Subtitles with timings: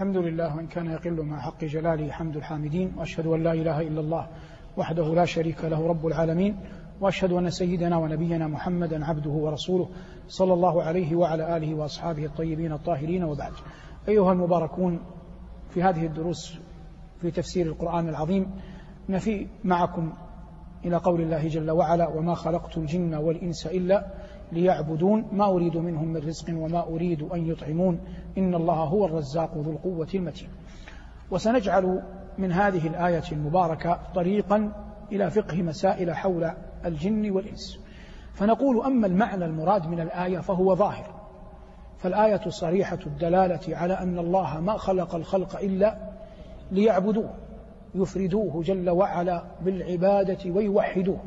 [0.00, 4.00] الحمد لله وإن كان يقل مع حق جلاله حمد الحامدين وأشهد أن لا إله إلا
[4.00, 4.26] الله
[4.76, 6.56] وحده لا شريك له رب العالمين
[7.00, 9.88] وأشهد أن سيدنا ونبينا محمدا عبده ورسوله
[10.28, 13.52] صلى الله عليه وعلى آله وأصحابه الطيبين الطاهرين وبعد.
[14.08, 15.00] أيها المباركون
[15.70, 16.58] في هذه الدروس
[17.20, 18.50] في تفسير القرآن العظيم
[19.08, 20.12] نفي معكم
[20.84, 24.06] إلى قول الله جل وعلا وما خلقت الجن والإنس إلا
[24.52, 28.00] ليعبدون ما أريد منهم من رزق وما أريد أن يطعمون.
[28.38, 30.48] إن الله هو الرزاق ذو القوة المتين.
[31.30, 32.02] وسنجعل
[32.38, 34.72] من هذه الآية المباركة طريقا
[35.12, 36.50] إلى فقه مسائل حول
[36.84, 37.78] الجن والإنس.
[38.34, 41.14] فنقول أما المعنى المراد من الآية فهو ظاهر.
[41.98, 45.96] فالآية صريحة الدلالة على أن الله ما خلق الخلق إلا
[46.72, 47.30] ليعبدوه
[47.94, 51.20] يفردوه جل وعلا بالعبادة ويوحدوه.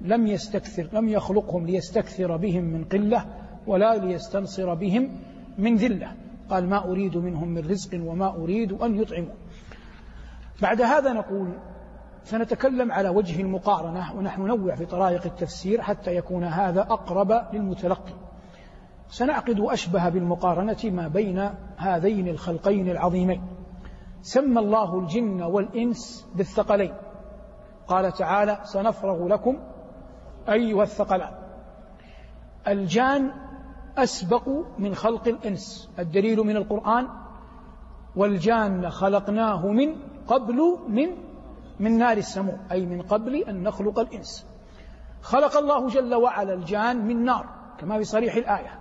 [0.00, 3.24] لم يستكثر لم يخلقهم ليستكثر بهم من قلة
[3.66, 5.20] ولا ليستنصر بهم
[5.58, 6.12] من ذلة.
[6.50, 9.34] قال ما أريد منهم من رزق وما أريد أن يطعموا.
[10.62, 11.52] بعد هذا نقول
[12.24, 18.12] سنتكلم على وجه المقارنة ونحن ننوع في طرائق التفسير حتى يكون هذا أقرب للمتلقي.
[19.08, 23.42] سنعقد أشبه بالمقارنة ما بين هذين الخلقين العظيمين.
[24.22, 26.94] سمى الله الجن والإنس بالثقلين.
[27.86, 29.58] قال تعالى سنفرغ لكم
[30.48, 31.32] أيها الثقلان
[32.68, 33.30] الجان
[33.96, 37.08] أسبق من خلق الإنس الدليل من القرآن
[38.16, 39.96] والجان خلقناه من
[40.28, 41.08] قبل من
[41.80, 44.46] من نار السموم أي من قبل أن نخلق الإنس.
[45.22, 47.46] خلق الله جل وعلا الجان من نار
[47.78, 48.78] كما في صريح الآية.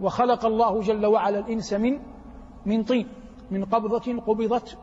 [0.00, 1.98] وخلق الله جل وعلا الإنس من
[2.66, 3.08] من طين
[3.50, 4.78] من قبضة قبضت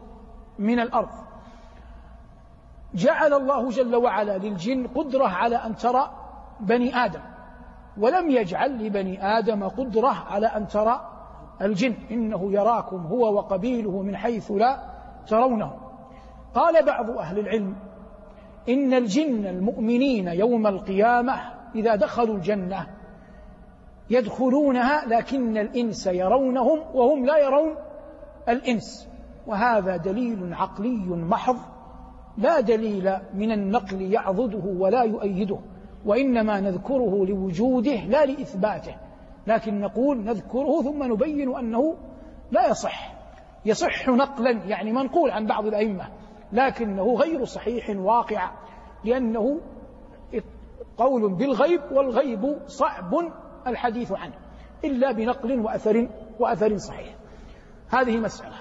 [0.59, 1.09] من الأرض.
[2.95, 6.11] جعل الله جل وعلا للجن قدرة على أن ترى
[6.59, 7.21] بني آدم
[7.97, 11.09] ولم يجعل لبني آدم قدرة على أن ترى
[11.61, 11.95] الجن.
[12.11, 14.83] إنه يراكم هو وقبيله من حيث لا
[15.27, 15.73] ترونه
[16.53, 17.75] قال بعض أهل العلم
[18.69, 21.33] إن الجن المؤمنين يوم القيامة
[21.75, 22.87] إذا دخلوا الجنة
[24.09, 27.75] يدخلونها لكن الإنس يرونهم وهم لا يرون
[28.49, 29.09] الإنس.
[29.47, 31.57] وهذا دليل عقلي محض
[32.37, 35.59] لا دليل من النقل يعضده ولا يؤيده
[36.05, 38.95] وإنما نذكره لوجوده لا لإثباته
[39.47, 41.95] لكن نقول نذكره ثم نبين أنه
[42.51, 43.13] لا يصح
[43.65, 46.07] يصح نقلا يعني منقول عن بعض الأئمة
[46.53, 48.51] لكنه غير صحيح واقع
[49.03, 49.59] لأنه
[50.97, 53.13] قول بالغيب والغيب صعب
[53.67, 54.33] الحديث عنه
[54.83, 57.15] إلا بنقل وأثر وأثر صحيح.
[57.89, 58.55] هذه مسألة.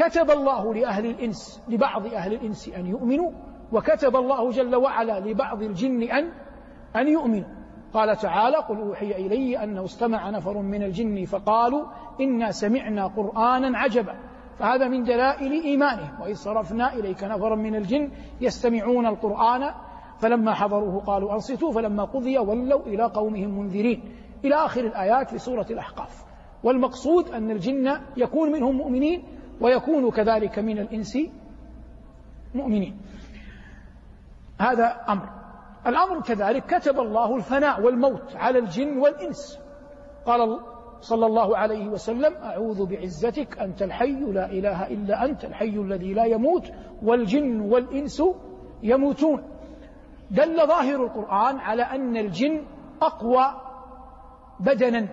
[0.00, 3.30] كتب الله لأهل الإنس لبعض أهل الإنس أن يؤمنوا
[3.72, 6.32] وكتب الله جل وعلا لبعض الجن أن
[6.96, 7.48] أن يؤمنوا.
[7.92, 11.84] قال تعالى قل أوحي إلي أنه استمع نفر من الجن فقالوا
[12.20, 14.14] إنا سمعنا قرآنا عجبا
[14.58, 19.74] فهذا من دلائل إيمانه وإذ صرفنا إليك نفرا من الجن يستمعون القرآن
[20.18, 24.02] فلما حضروه قالوا أنصتوا فلما قضي ولوا إلى قومهم منذرين.
[24.44, 26.24] إلى آخر الآيات في سورة الأحقاف.
[26.62, 31.18] والمقصود أن الجن يكون منهم مؤمنين ويكون كذلك من الإنس
[32.54, 33.00] مؤمنين.
[34.60, 35.28] هذا أمر.
[35.86, 39.58] الأمر كذلك كتب الله الفناء والموت على الجن والإنس.
[40.26, 40.60] قال
[41.00, 46.24] صلى الله عليه وسلم أعوذ بعزتك أنت الحي لا إله إلا أنت الحي الذي لا
[46.24, 46.72] يموت
[47.02, 48.22] والجن والإنس
[48.82, 49.42] يموتون.
[50.30, 52.66] دل ظاهر القرآن على أن الجن
[53.02, 53.60] أقوى
[54.60, 55.08] بدنا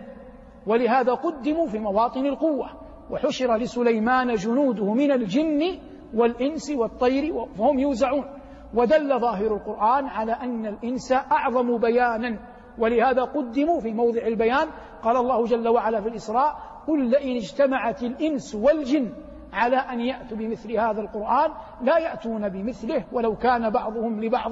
[0.67, 2.86] ولهذا قدموا في مواطن القوة.
[3.11, 5.79] وحشر لسليمان جنوده من الجن
[6.13, 8.25] والإنس والطير فهم يوزعون.
[8.73, 12.39] ودل ظاهر القرآن على أن الإنس أعظم بيانا.
[12.79, 14.67] ولهذا قدموا في موضع البيان
[15.03, 16.55] قال الله جل وعلا في الإسراء
[16.87, 19.13] قل لئن اجتمعت الإنس والجن
[19.53, 21.51] على أن يأتوا بمثل هذا القرآن
[21.81, 24.51] لا يأتون بمثله ولو كان بعضهم لبعض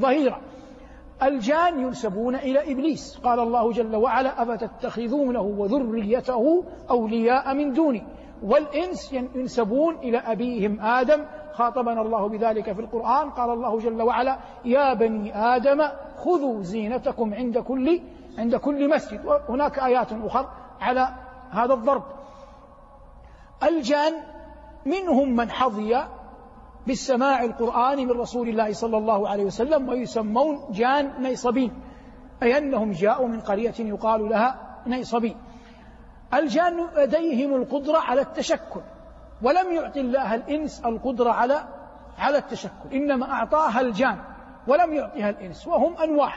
[0.00, 0.40] ظهيرا.
[1.22, 3.18] الجان ينسبون إلى إبليس.
[3.24, 8.02] قال الله جل وعلا أفتتخذونه وذريته أولياء من دوني.
[8.42, 11.24] والإنس ينسبون إلى أبيهم آدم.
[11.52, 13.30] خاطبنا الله بذلك في القرآن.
[13.30, 15.82] قال الله جل وعلا يا بني آدم
[16.16, 18.00] خذوا زينتكم عند كل
[18.38, 19.26] عند كل مسجد.
[19.26, 20.48] وهناك آيات أخرى
[20.80, 21.08] على
[21.50, 22.02] هذا الضرب.
[23.62, 24.12] الجان
[24.86, 26.19] منهم من حظي
[26.86, 31.72] بالسماع القرآن من رسول الله صلى الله عليه وسلم ويسمون جان نيصبين
[32.42, 35.36] أي أنهم جاءوا من قرية يقال لها نيصبين.
[36.34, 38.80] الجان لديهم القدرة على التشكل
[39.42, 41.64] ولم يعطي الله الإنس القدرة على
[42.18, 44.18] على التشكل إنما أعطاها الجان
[44.68, 46.32] ولم يعطها الإنس وهم أنواع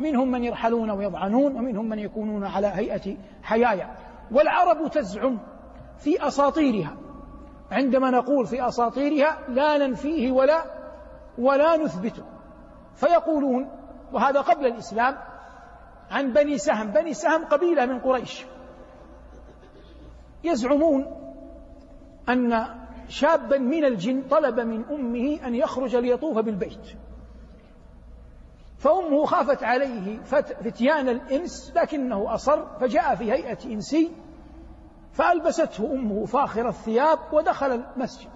[0.00, 3.94] منهم من يرحلون ويضعنون ومنهم من يكونون على هيئة حيايا
[4.32, 5.38] والعرب تزعم
[5.98, 6.96] في أساطيرها.
[7.70, 10.64] عندما نقول في أساطيرها لا ننفيه ولا
[11.38, 12.24] ولا نثبته.
[12.94, 13.70] فيقولون
[14.12, 15.18] وهذا قبل الإسلام
[16.10, 16.90] عن بني سهم.
[16.90, 18.46] بني سهم قبيلة من قريش.
[20.44, 21.06] يزعمون
[22.28, 22.66] أن
[23.08, 26.96] شابا من الجن طلب من أمه أن يخرج ليطوف بالبيت.
[28.78, 34.10] فأمه خافت عليه فتيان الإنس لكنه أصر فجاء في هيئة إنسي
[35.12, 38.30] فألبسته أمه فاخر الثياب ودخل المسجد.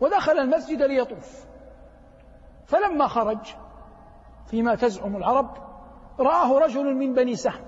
[0.00, 1.46] ودخل المسجد ليطوف.
[2.64, 3.54] فلما خرج
[4.46, 5.56] فيما تزعم العرب
[6.20, 7.64] رآه رجل من بني سهم.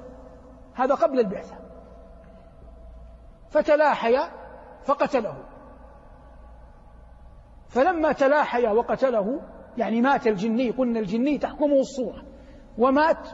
[0.75, 1.57] هذا قبل البعثة.
[3.51, 4.19] فتلاحي
[4.85, 5.45] فقتله.
[7.69, 9.41] فلما تلاحي وقتله
[9.77, 12.25] يعني مات الجني قلنا الجني تحكمه الصورة.
[12.79, 13.29] ومات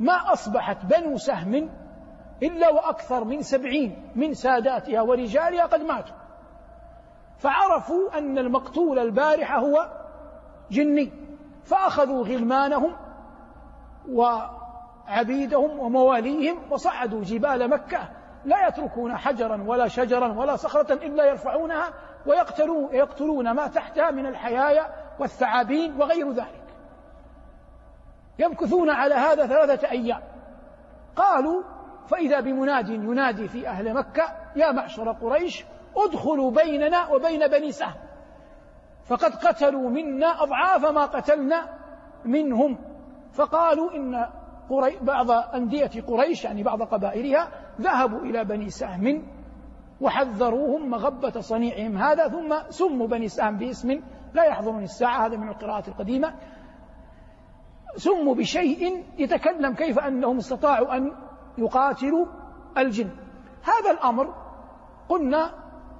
[0.00, 1.70] ما أصبحت بنو سهم
[2.42, 6.16] إلا وأكثر من سبعين من ساداتها ورجالها قد ماتوا.
[7.38, 9.88] فعرفوا أن المقتول البارحة هو
[10.70, 11.12] جني
[11.64, 12.96] فأخذوا غلمانهم
[14.10, 18.08] وعبيدهم ومواليهم وصعدوا جبال مكة.
[18.44, 21.90] لا يتركون حجرا ولا شجرا ولا صخرة إلا يرفعونها
[22.26, 24.86] ويقتلون يقتلون ما تحتها من الحيايا
[25.18, 26.64] والثعابين وغير ذلك.
[28.38, 30.20] يمكثون على هذا ثلاثة أيام.
[31.16, 31.62] قالوا
[32.08, 34.22] فإذا بمناد ينادي في أهل مكة
[34.56, 35.64] يا معشر قريش
[35.96, 37.94] ادخلوا بيننا وبين بني سهم.
[39.04, 41.68] فقد قتلوا منا أضعاف ما قتلنا
[42.24, 42.78] منهم.
[43.32, 44.26] فقالوا إن
[45.00, 47.48] بعض أندية قريش يعني بعض قبائلها
[47.80, 49.22] ذهبوا إلى بني سهم
[50.00, 54.00] وحذروهم مغبة صنيعهم هذا ثم سموا بني سهم باسم
[54.34, 56.34] لا يحضرني الساعة هذا من القراءات القديمة.
[57.96, 61.27] سموا بشيء يتكلم كيف أنهم استطاعوا أن
[61.58, 62.26] يقاتلوا
[62.78, 63.10] الجن.
[63.62, 64.34] هذا الأمر
[65.08, 65.54] قلنا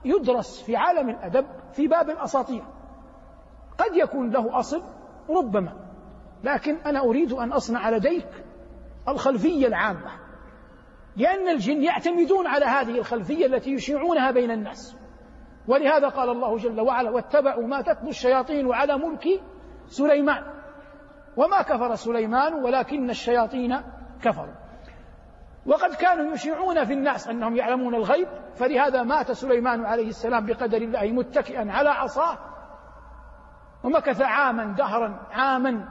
[0.05, 2.65] يدرس في عالم الأدب في باب الأساطير.
[3.79, 4.83] قد يكون له أصل
[5.31, 5.73] ربما
[6.45, 8.29] لكن أنا أريد أن أصنع لديك
[9.09, 10.11] الخلفية العامة
[11.17, 14.97] لأن الجن يعتمدون على هذه الخلفية التي يشيعونها بين الناس.
[15.69, 19.43] ولهذا قال الله جل وعلا واتبعوا ما تتلو الشياطين على ملك
[19.87, 20.43] سليمان.
[21.37, 23.81] وما كفر سليمان ولكن الشياطين
[24.23, 24.55] كفروا.
[25.69, 31.13] وقد كانوا يشيعون في الناس أنهم يعلمون الغيب فلهذا مات سليمان عليه السلام بقدر الله
[31.13, 32.39] متكئا على عصاه.
[33.85, 35.89] ومكث عاما دهرا عاما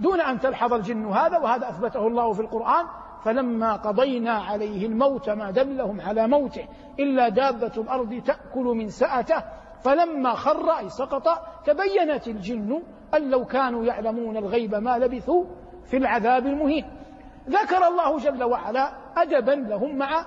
[0.00, 2.86] دون أن تلحظ الجن هذا وهذا أثبته الله في القرآن.
[3.24, 6.68] فلما قضينا عليه الموت ما دلهم على موته
[6.98, 9.42] إلا دابة الأرض تأكل من سأته.
[9.82, 11.28] فلما خر أي سقط
[11.64, 12.82] تبينت الجن
[13.14, 15.44] أن لو كانوا يعلمون الغيب ما لبثوا
[15.84, 17.03] في العذاب المهين.
[17.48, 20.26] ذكر الله جل وعلا أدبا لهم مع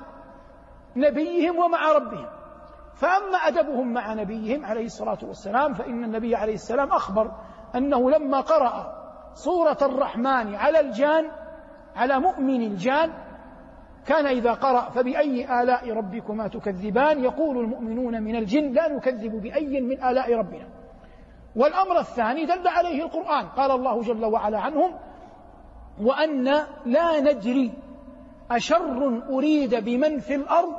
[0.96, 2.26] نبيهم ومع ربهم.
[2.96, 7.32] فأما أدبهم مع نبيهم عليه الصلاة والسلام فإن النبي عليه السلام أخبر
[7.76, 8.94] أنه لما قرأ
[9.34, 11.32] سورة الرحمن على الجان
[11.96, 13.14] على مؤمن الجان
[14.06, 20.04] كان إذا قرأ فبأي آلاء ربكما تكذبان؟ يقول المؤمنون من الجن لا نكذب بأي من
[20.04, 20.68] آلاء ربنا.
[21.56, 23.48] والأمر الثاني دل عليه القرآن.
[23.48, 24.94] قال الله جل وعلا عنهم
[26.02, 26.44] وأن
[26.86, 27.74] لا ندري
[28.52, 30.76] أشر أريد بمن في الأرض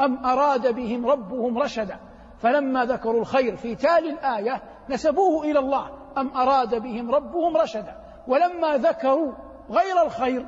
[0.00, 1.98] أم أراد بهم ربهم رشدا.
[2.38, 7.96] فلما ذكروا الخير في تالي الآية نسبوه إلى الله أم أراد بهم ربهم رشدا.
[8.28, 9.32] ولما ذكروا
[9.70, 10.46] غير الخير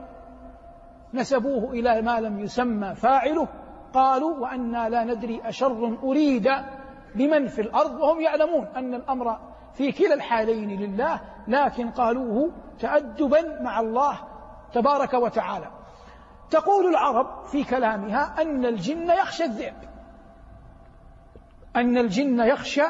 [1.14, 3.49] نسبوه إلى ما لم يسمى فاعله.
[3.94, 6.50] قالوا وأنا لا ندري أشر أريد
[7.14, 8.00] بمن في الأرض.
[8.00, 9.38] وهم يعلمون أن الأمر
[9.75, 12.50] في كلا الحالين لله لكن قالوه
[12.81, 14.19] تأدبا مع الله
[14.73, 15.71] تبارك وتعالى.
[16.50, 19.75] تقول العرب في كلامها أن الجن يخشى الذئب.
[21.76, 22.85] أن الجن يخشى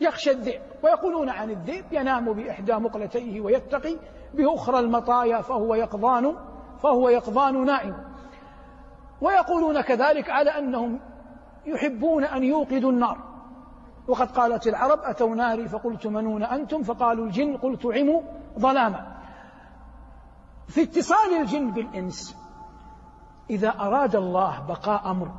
[0.00, 0.62] يخشى الذئب.
[0.82, 3.96] ويقولون عن الذئب ينام بإحدى مقلتيه ويتقي
[4.34, 6.36] بأخرى المطايا فهو يقظان
[6.82, 7.96] فهو يقظان نائم.
[9.20, 11.00] ويقولون كذلك على أنهم
[11.66, 13.18] يحبون أن يوقدوا النار.
[14.08, 17.56] وقد قالت العرب أتوا ناري فقلت منون أنتم؟ فقالوا الجن.
[17.56, 18.22] قلت عموا.
[18.58, 19.12] ظلاما.
[20.68, 22.36] في اتصال الجن بالإنس
[23.50, 25.32] إذا أراد الله بقاء أمر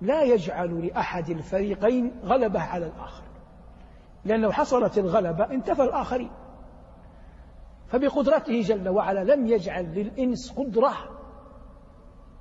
[0.00, 3.22] لا يجعل لأحد الفريقين غلبة على الآخر.
[4.24, 6.30] لأن لو حصلت الغلبة انتفى الآخرين.
[7.88, 10.92] فبقدرته جل وعلا لم يجعل للإنس قدرة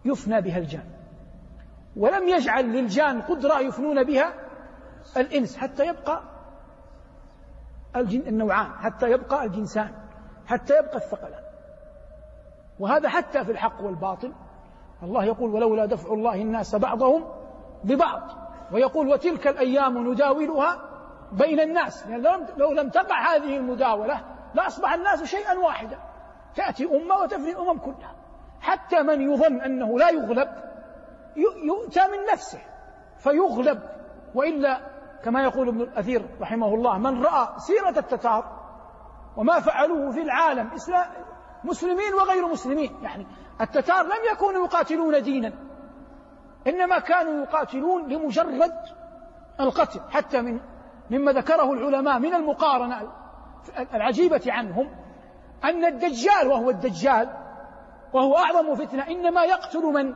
[0.05, 0.89] يفنى بها الجان.
[1.95, 4.33] ولم يجعل للجان قدرة يفنون بها
[5.17, 6.30] الإنس حتى يبقى
[7.95, 9.91] الجن النوعان حتى يبقى الجنسان
[10.47, 11.43] حتى يبقى الثقلان.
[12.79, 14.33] وهذا حتى في الحق والباطل.
[15.03, 17.25] الله يقول ولولا دفع الله الناس بعضهم
[17.83, 18.21] ببعض
[18.71, 20.81] ويقول وتلك الأيام نداولها
[21.31, 22.23] بين الناس يعني
[22.57, 24.21] لو لم تقع هذه المداولة
[24.53, 25.99] لأصبح الناس شيئا واحدا.
[26.55, 28.15] تأتي أمة وتفني الأمم كلها.
[28.61, 30.49] حتى من يظن أنه لا يغلب
[31.63, 32.61] يؤتى من نفسه
[33.17, 33.79] فيغلب.
[34.35, 34.90] وإلا
[35.23, 38.61] كما يقول ابن الأثير رحمه الله من رأى سيرة التتار
[39.37, 41.05] وما فعلوه في العالم إسلام
[41.63, 42.97] مسلمين وغير مسلمين.
[43.01, 43.27] يعني
[43.61, 45.53] التتار لم يكونوا يقاتلون دينا
[46.67, 48.71] إنما كانوا يقاتلون لمجرد
[49.59, 50.59] القتل حتى من
[51.09, 53.11] مما ذكره العلماء من المقارنة
[53.93, 54.89] العجيبة عنهم
[55.63, 57.29] أن الدجال وهو الدجال
[58.13, 60.15] وهو أعظم فتنة إنما يقتل من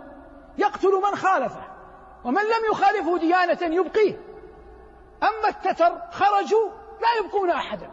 [0.58, 1.64] يقتل من خالفه
[2.24, 4.25] ومن لم يخالفه ديانة يبقيه.
[5.24, 6.70] أما التتر خرجوا
[7.02, 7.90] لا يبقون أحدا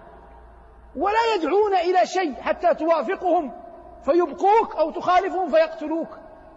[0.96, 3.62] ولا يدعون إلى شيء حتى توافقهم
[4.04, 6.08] فيبقوك أو تخالفهم فيقتلوك.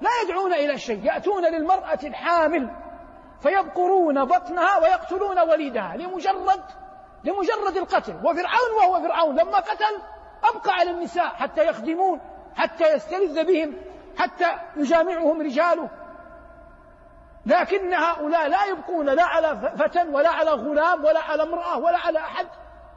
[0.01, 2.69] لا يدعون إلى شيء يأتون للمرأة الحامل
[3.39, 6.63] فيبقرون بطنها ويقتلون وليدها لمجرد
[7.23, 8.15] لمجرد القتل.
[8.15, 10.01] وفرعون وهو فرعون لما قتل
[10.43, 12.21] أبقى على النساء حتى يخدمون
[12.55, 13.77] حتى يستلذ بهم
[14.17, 14.45] حتى
[14.75, 15.89] يجامعهم رجاله.
[17.45, 22.19] لكن هؤلاء لا يبقون لا على فتى ولا على غلام ولا على امرأة ولا على
[22.19, 22.47] أحد.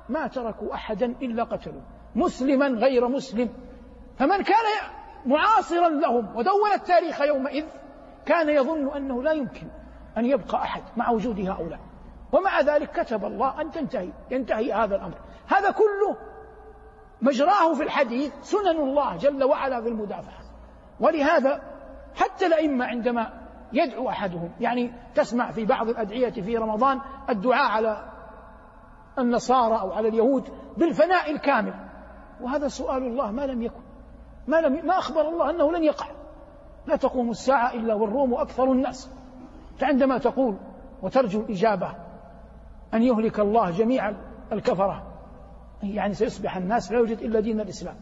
[0.09, 1.83] ما تركوا أحدا إلا قتلوا.
[2.14, 3.50] مسلما غير مسلم.
[4.19, 4.64] فمن كان
[5.26, 7.64] معاصرا لهم ودون التاريخ يومئذ
[8.26, 9.67] كان يظن أنه لا يمكن
[10.19, 11.81] أن يبقى أحد مع وجود هؤلاء.
[12.33, 15.19] ومع ذلك كتب الله أن تنتهي ينتهي هذا الأمر.
[15.49, 16.17] هذا كله
[17.23, 20.40] مجراه في الحديث سنن الله جل وعلا في المدافعة
[21.00, 21.62] ولهذا
[22.14, 23.38] حتى الأئمة عندما
[23.72, 24.50] يدعو أحدهم.
[24.60, 28.10] يعني تسمع في بعض الأدعية في رمضان الدعاء على
[29.18, 31.75] النصارى أو على اليهود بالفناء الكامل.
[32.40, 33.80] وهذا سؤال الله ما لم يكن.
[34.46, 36.06] ما, لم ما أخبر الله أنه لن يقع.
[36.87, 39.10] لا تقوم الساعة إلا والروم أكثر الناس.
[39.78, 40.56] فعندما تقول
[41.02, 41.94] وترجو الإجابة
[42.94, 44.12] أن يهلك الله جميع
[44.52, 45.02] الكفرة
[45.82, 47.96] يعني سيصبح الناس لا يوجد إلا دين الإسلام.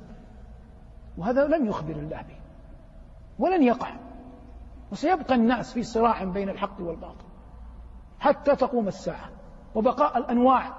[1.19, 2.37] وهذا لم يخبر الله به.
[3.39, 4.06] ولن يقع.
[4.93, 7.25] وسيبقى الناس في صراع بين الحق والباطل
[8.21, 9.31] حتى تقوم الساعة
[9.75, 10.73] وبقاء الأنواع.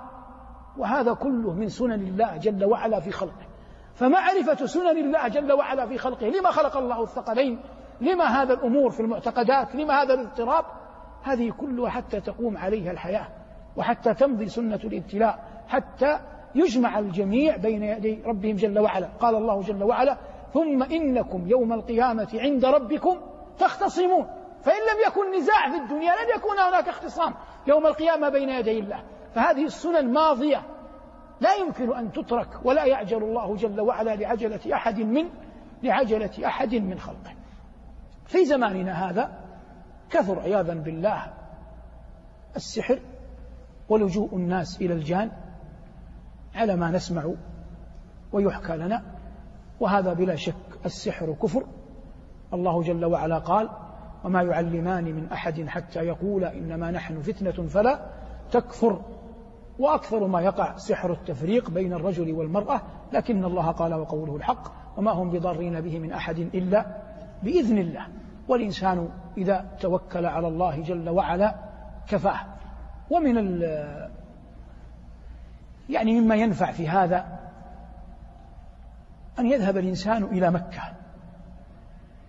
[0.77, 3.45] وهذا كله من سنن الله جل وعلا في خلقه.
[3.93, 7.59] فمعرفة سنن الله جل وعلا في خلقه لما خلق الله الثقلين؟
[8.01, 10.65] لما هذا الأمور في المعتقدات؟ لما هذا الاضطراب؟
[11.23, 13.27] هذه كلها حتى تقوم عليها الحياة
[13.75, 16.19] وحتى تمضي سنة الابتلاء حتى
[16.55, 19.09] يجمع الجميع بين يدي ربهم جل وعلا.
[19.19, 20.17] قال الله جل وعلا
[20.53, 23.17] ثم إنكم يوم القيامة عند ربكم
[23.59, 24.27] تختصمون
[24.61, 27.33] فإن لم يكن نزاع في الدنيا لن يكون هناك اختصام
[27.67, 29.03] يوم القيامة بين يدي الله.
[29.35, 30.61] فهذه السنن ماضية.
[31.41, 35.29] لا يمكن أن تترك ولا يعجل الله جل وعلا لعجلة أحد من
[35.83, 37.35] لعجلة أحد من خلقه.
[38.25, 39.43] في زماننا هذا
[40.09, 41.33] كثر عياذا بالله
[42.55, 42.99] السحر
[43.89, 45.31] ولجوء الناس إلى الجان
[46.55, 47.33] على ما نسمع
[48.31, 49.03] ويحكى لنا.
[49.79, 51.63] وهذا بلا شك السحر كفر.
[52.53, 53.69] الله جل وعلا قال
[54.23, 57.99] وما يعلمان من أحد حتى يقولا إنما نحن فتنة فلا
[58.51, 59.01] تكفر
[59.79, 62.81] وأكثر ما يقع سحر التفريق بين الرجل والمرأة
[63.13, 66.85] لكن الله قال وقوله الحق وما هم بضارين به من أحد إلا
[67.43, 68.07] بإذن الله.
[68.47, 71.55] والإنسان إذا توكل على الله جل وعلا
[72.07, 72.39] كفاه.
[73.09, 73.61] ومن
[75.89, 77.25] يعني مما ينفع في هذا
[79.39, 80.81] أن يذهب الإنسان إلى مكة.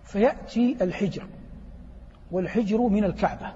[0.09, 1.27] فيأتي الحجر
[2.31, 3.53] والحجر من الكعبة.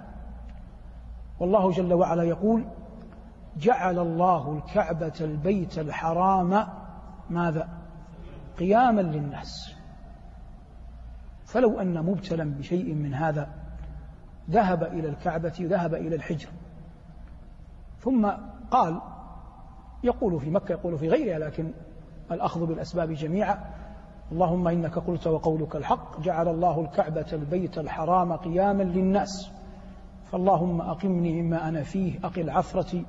[1.40, 2.64] والله جل وعلا يقول
[3.56, 6.68] جعل الله الكعبة البيت الحرام
[7.30, 7.68] ماذا؟
[8.59, 9.75] قياما للناس.
[11.44, 13.49] فلو أن مبتلا بشيء من هذا
[14.50, 16.49] ذهب إلى الكعبة ذهب إلى الحجر.
[18.00, 18.30] ثم
[18.71, 19.00] قال
[20.04, 21.73] يقول في مكة يقول في غيرها لكن
[22.30, 23.82] الأخذ بالأسباب جميعا
[24.33, 29.51] اللهم إنك قلت وقولك الحق جعل الله الكعبة البيت الحرام قياما للناس.
[30.25, 33.05] فاللهم أقمني مما أنا فيه أقل عثرتي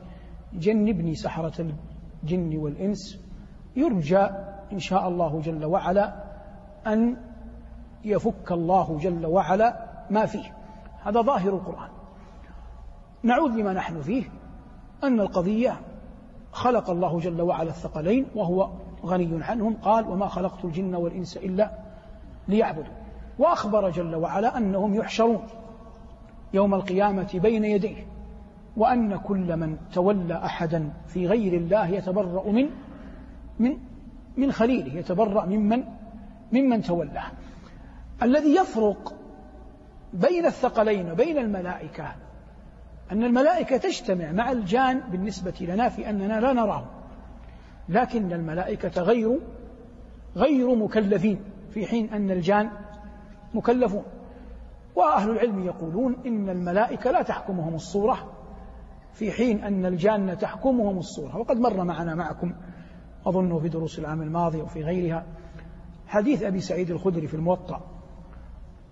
[0.54, 1.74] جنبني سحرة
[2.24, 3.20] الجن والإنس.
[3.76, 4.28] يرجى
[4.74, 6.24] إن شاء الله جل وعلا
[6.88, 7.18] أن
[8.06, 10.54] يفك الله جل وعلا ما فيه.
[11.04, 11.90] هذا ظاهر القرآن.
[13.24, 14.24] نعود لما نحن فيه
[15.04, 15.80] أن القضية
[16.52, 18.70] خلق الله جل وعلا الثقلين وهو
[19.06, 21.72] غني عنهم قال وما خلقت الجن والإنس إلا
[22.48, 22.94] ليعبدوا
[23.40, 25.44] وأخبر جل وعلا أنهم يحشرون
[26.54, 28.06] يوم القيامة بين يديه
[28.78, 32.70] وأن كل من تولى أحدا في غير الله يتبرأ من
[33.60, 33.78] من
[34.38, 35.84] من خليله يتبرأ ممن
[36.52, 37.26] ممن تولاه
[38.24, 39.16] الذي يفرق
[40.14, 42.16] بين الثقلين بين الملائكة
[43.12, 46.86] أن الملائكة تجتمع مع الجان بالنسبة لنا في أننا لا نراهم.
[47.90, 49.40] لكن الملائكة غير
[50.36, 52.70] غير مكلفين في حين أن الجان
[53.54, 54.04] مكلفون.
[54.96, 58.32] وأهل العلم يقولون إن الملائكة لا تحكمهم الصورة
[59.14, 61.38] في حين أن الجان تحكمهم الصورة.
[61.38, 62.54] وقد مر معنا معكم
[63.26, 65.26] أظن في دروس العام الماضي وفي غيرها
[66.08, 67.82] حديث أبي سعيد الخدري في الموطأ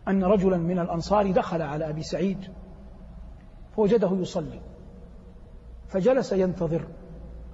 [0.07, 2.37] أن رجلا من الأنصار دخل على أبي سعيد
[3.75, 4.61] فوجده يصلي
[5.87, 6.87] فجلس ينتظر.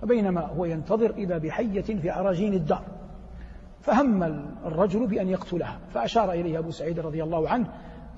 [0.02, 2.84] فبينما هو ينتظر إذا بحية في أراجين الدار
[3.82, 4.24] فهم
[4.66, 7.68] الرجل بأن يقتلها فأشار إليه أبو سعيد رضي الله عنه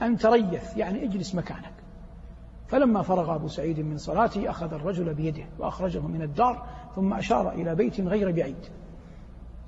[0.02, 1.74] أن تريث يعني اجلس مكانك.
[2.68, 7.76] فلما فرغ أبو سعيد من صلاته أخذ الرجل بيده وأخرجه من الدار ثم أشار إلى
[7.76, 8.66] بيت غير بعيد.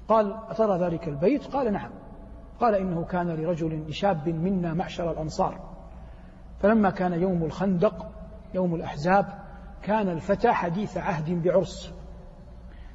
[0.07, 1.89] قال أترى ذلك البيت؟ قال نعم.
[2.59, 5.59] قال إنه كان لرجل لشاب منا معشر الأنصار.
[6.59, 8.11] فلما كان يوم الخندق
[8.53, 9.25] يوم الأحزاب
[9.81, 11.93] كان الفتى حديث عهد بعرس.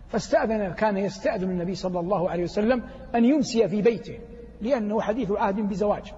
[0.09, 2.83] فاستأذن كان يستأذن النبي صلى الله عليه وسلم
[3.15, 4.19] أن يمسي في بيته
[4.61, 6.13] لأنه حديث عهد بزواج.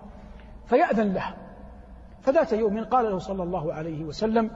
[0.66, 1.34] فيأذن له.
[2.22, 4.50] فذات يوم قال له صلى الله عليه وسلم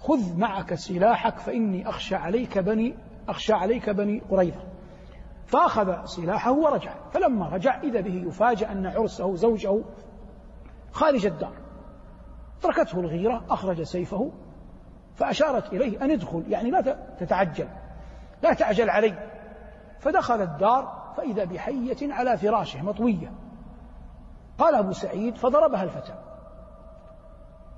[0.00, 2.94] خذ معك سلاحك فإني أخشى عليك بني
[3.28, 4.62] أخشى عليك بني قريظة.
[5.46, 6.94] فأخذ سلاحه ورجع.
[7.12, 9.82] فلما رجع إذا به يفاجأ أن عرسه زوجه
[10.92, 11.52] خارج الدار.
[12.62, 14.32] تركته الغيرة أخرج سيفه
[15.14, 17.68] فأشارت إليه أن ادخل يعني لا تتعجل.
[18.42, 19.28] لا تعجل علي.
[19.98, 23.32] فدخل الدار فإذا بحية على فراشه مطوية.
[24.58, 26.14] قال أبو سعيد فضربها الفتى.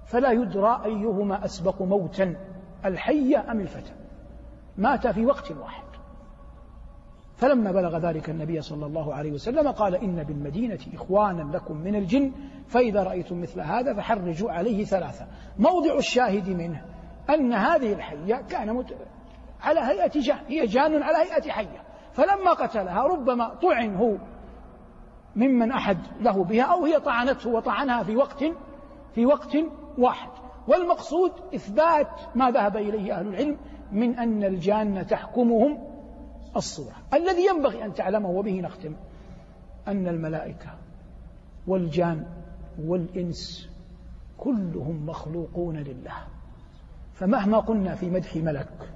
[0.06, 2.36] فلا يدرى أيهما أسبق موتا
[2.84, 3.92] الحية أم الفتى.
[4.76, 5.84] مات في وقت واحد.
[7.36, 12.32] فلما بلغ ذلك النبي صلى الله عليه وسلم قال إن بالمدينة إخوانا لكم من الجن
[12.68, 15.26] فإذا رأيتم مثل هذا فحرجوا عليه ثلاثة.
[15.58, 16.84] موضع الشاهد منه
[17.30, 18.84] أن هذه الحية كان.
[19.64, 21.82] على هيئة جان هي جان على هيئة حية.
[22.12, 24.16] فلما قتلها ربما طعن هو
[25.36, 28.44] ممن أحد له بها أو هي طعنته وطعنها في وقت
[29.14, 29.56] في وقت
[29.98, 30.28] واحد.
[30.68, 33.56] والمقصود إثبات ما ذهب إليه أهل العلم
[33.92, 35.78] من أن الجان تحكمهم
[36.56, 36.94] الصورة.
[37.14, 38.96] الذي ينبغي أن تعلمه وبه نختم
[39.88, 40.70] أن الملائكة
[41.66, 42.26] والجان
[42.78, 43.70] والإنس
[44.38, 46.14] كلهم مخلوقون لله.
[47.14, 48.94] فمهما قلنا في مدح ملك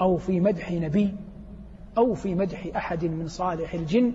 [0.00, 1.16] أو في مدح نبي
[1.98, 4.14] أو في مدح أحد من صالح الجن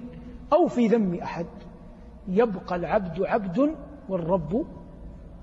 [0.54, 1.46] أو في ذم أحد.
[2.28, 3.76] يبقى العبد عبد
[4.10, 4.66] والرب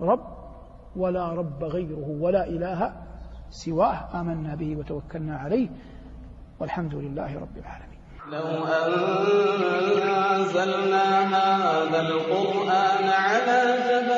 [0.00, 0.26] رب
[0.96, 2.92] ولا رب غيره ولا إله
[3.50, 4.20] سواه.
[4.20, 5.68] آمنا به وتوكلنا عليه.
[6.60, 7.98] والحمد لله رب العالمين.
[8.30, 8.64] لو
[10.32, 11.04] أنزلنا
[11.36, 14.11] هذا القرآن على جبل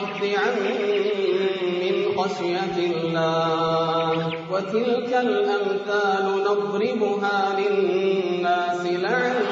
[0.00, 0.50] مُصَدِّعًا
[1.82, 4.32] مِّنْ خَشْيَةِ اللَّهِ ۖ.
[4.52, 9.49] وَتِلْكَ الْأَمْثَالُ نَضْرِبُهَا لِلنَّاسِ لَعَلَّهُمْ